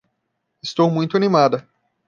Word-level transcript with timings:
Estou 0.63 0.89
muito 0.89 1.15
animada 1.15 1.69